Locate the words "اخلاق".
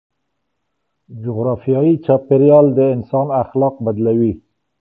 3.43-3.75